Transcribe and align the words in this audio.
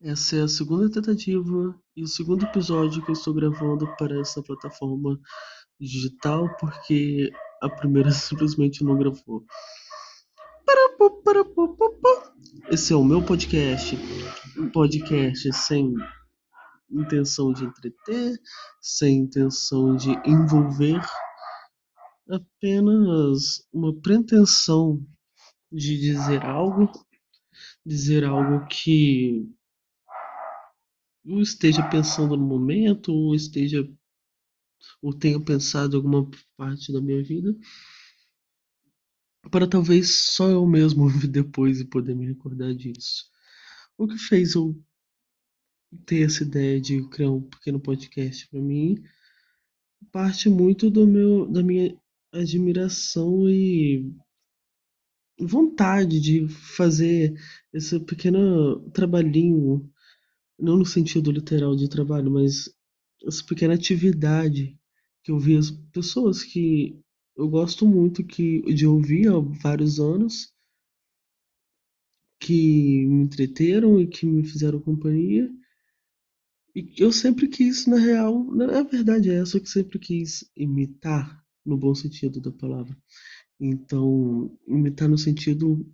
Essa 0.00 0.36
é 0.36 0.42
a 0.42 0.48
segunda 0.48 0.88
tentativa 0.88 1.76
e 1.96 2.04
o 2.04 2.06
segundo 2.06 2.44
episódio 2.44 3.04
que 3.04 3.10
eu 3.10 3.14
estou 3.14 3.34
gravando 3.34 3.84
para 3.96 4.20
essa 4.20 4.40
plataforma 4.40 5.18
digital, 5.80 6.48
porque 6.56 7.28
a 7.60 7.68
primeira 7.68 8.10
simplesmente 8.12 8.84
não 8.84 8.96
gravou. 8.96 9.44
Esse 12.70 12.92
é 12.92 12.96
o 12.96 13.02
meu 13.02 13.24
podcast, 13.24 13.96
um 14.56 14.70
podcast 14.70 15.52
sem 15.52 15.92
intenção 16.88 17.52
de 17.52 17.64
entreter, 17.64 18.40
sem 18.80 19.22
intenção 19.22 19.96
de 19.96 20.10
envolver, 20.24 21.00
apenas 22.30 23.66
uma 23.72 23.92
pretensão 24.00 25.04
de 25.72 25.98
dizer 25.98 26.44
algo, 26.44 26.88
dizer 27.84 28.24
algo 28.24 28.64
que 28.68 29.57
eu 31.28 31.40
esteja 31.42 31.82
pensando 31.88 32.36
no 32.36 32.46
momento, 32.46 33.12
ou 33.12 33.34
esteja 33.34 33.88
ou 35.02 35.12
tenha 35.12 35.40
pensado 35.40 35.94
em 35.94 35.96
alguma 35.96 36.30
parte 36.56 36.92
da 36.92 37.00
minha 37.00 37.22
vida, 37.22 37.54
para 39.50 39.66
talvez 39.68 40.10
só 40.10 40.48
eu 40.48 40.66
mesmo 40.66 41.04
ouvir 41.04 41.28
depois 41.28 41.80
e 41.80 41.84
poder 41.84 42.14
me 42.14 42.26
recordar 42.26 42.74
disso. 42.74 43.26
O 43.96 44.06
que 44.06 44.16
fez 44.18 44.54
eu 44.54 44.80
ter 46.06 46.26
essa 46.26 46.42
ideia 46.42 46.80
de 46.80 47.08
criar 47.08 47.30
um 47.30 47.42
pequeno 47.42 47.80
podcast 47.80 48.46
para 48.48 48.60
mim 48.60 49.02
parte 50.12 50.48
muito 50.48 50.90
do 50.90 51.06
meu 51.06 51.46
da 51.46 51.62
minha 51.62 51.96
admiração 52.32 53.48
e 53.48 54.12
vontade 55.40 56.20
de 56.20 56.48
fazer 56.48 57.34
esse 57.72 57.98
pequeno 58.00 58.80
trabalhinho 58.90 59.90
não 60.58 60.76
no 60.76 60.86
sentido 60.86 61.30
literal 61.30 61.76
de 61.76 61.88
trabalho, 61.88 62.30
mas 62.30 62.68
essa 63.24 63.44
pequena 63.44 63.74
atividade 63.74 64.78
que 65.22 65.30
eu 65.30 65.38
vi 65.38 65.56
as 65.56 65.70
pessoas 65.70 66.42
que 66.42 66.98
eu 67.36 67.48
gosto 67.48 67.86
muito 67.86 68.24
que, 68.24 68.62
de 68.74 68.86
ouvir 68.86 69.28
há 69.28 69.38
vários 69.38 70.00
anos, 70.00 70.52
que 72.40 73.06
me 73.06 73.24
entreteram 73.24 74.00
e 74.00 74.06
que 74.06 74.26
me 74.26 74.44
fizeram 74.44 74.80
companhia. 74.80 75.48
E 76.74 76.94
eu 76.98 77.12
sempre 77.12 77.48
quis, 77.48 77.86
na 77.86 77.96
real, 77.96 78.44
na 78.52 78.82
verdade 78.82 79.30
é 79.30 79.34
essa 79.34 79.60
que 79.60 79.68
sempre 79.68 79.98
quis 79.98 80.50
imitar, 80.56 81.44
no 81.64 81.76
bom 81.76 81.94
sentido 81.94 82.40
da 82.40 82.50
palavra. 82.50 82.96
Então, 83.60 84.56
imitar 84.66 85.08
no 85.08 85.18
sentido 85.18 85.86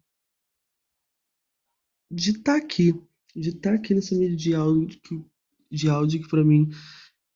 de 2.10 2.30
estar 2.30 2.52
tá 2.52 2.56
aqui, 2.58 2.94
de 3.34 3.50
estar 3.50 3.70
tá 3.70 3.76
aqui 3.76 3.94
nessa 3.94 4.14
mídia 4.14 4.36
de 4.36 4.54
áudio 4.54 5.00
que, 5.00 5.24
de 5.70 5.88
áudio 5.88 6.22
que 6.22 6.28
para 6.28 6.44
mim 6.44 6.70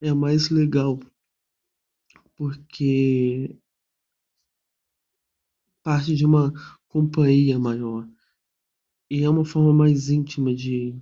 é 0.00 0.12
mais 0.12 0.48
legal, 0.48 1.00
porque 2.36 3.58
parte 5.82 6.14
de 6.14 6.24
uma 6.24 6.52
companhia 6.86 7.58
maior 7.58 8.08
e 9.10 9.22
é 9.22 9.28
uma 9.28 9.44
forma 9.44 9.72
mais 9.72 10.08
íntima 10.08 10.54
de, 10.54 10.94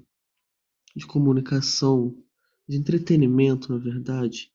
de 0.94 1.06
comunicação, 1.06 2.16
de 2.68 2.76
entretenimento, 2.76 3.72
na 3.72 3.78
verdade. 3.78 4.52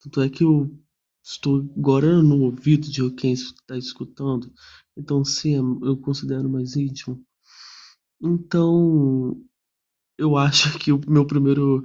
Tanto 0.00 0.20
é 0.20 0.30
que 0.30 0.44
eu 0.44 0.70
estou 1.22 1.68
agora 1.76 2.22
no 2.22 2.42
ouvido 2.44 2.88
de 2.90 3.10
quem 3.12 3.32
está 3.32 3.76
escutando, 3.76 4.52
então 4.96 5.24
sim, 5.24 5.54
eu 5.82 5.96
considero 5.98 6.48
mais 6.48 6.76
íntimo. 6.76 7.22
Então, 8.22 9.42
eu 10.20 10.36
acho 10.36 10.78
que 10.78 10.92
o 10.92 11.00
meu 11.08 11.26
primeiro 11.26 11.84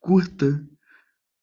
curta 0.00 0.64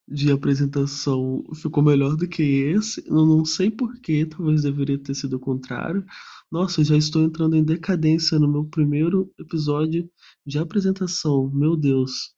de 0.07 0.31
apresentação 0.31 1.43
ficou 1.55 1.83
melhor 1.83 2.15
do 2.15 2.27
que 2.27 2.43
esse. 2.43 3.03
Eu 3.07 3.25
não 3.25 3.45
sei 3.45 3.71
porquê, 3.71 4.25
talvez 4.25 4.63
deveria 4.63 4.99
ter 4.99 5.15
sido 5.15 5.35
o 5.37 5.39
contrário. 5.39 6.05
Nossa, 6.51 6.81
eu 6.81 6.85
já 6.85 6.97
estou 6.97 7.23
entrando 7.23 7.55
em 7.55 7.63
decadência 7.63 8.39
no 8.39 8.47
meu 8.47 8.65
primeiro 8.65 9.33
episódio 9.39 10.09
de 10.45 10.59
apresentação. 10.59 11.49
Meu 11.53 11.75
Deus. 11.75 12.33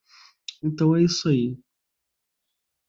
Então 0.63 0.95
é 0.95 1.03
isso 1.03 1.27
aí. 1.29 1.57